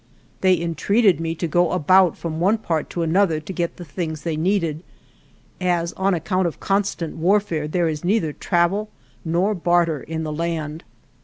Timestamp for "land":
10.33-10.83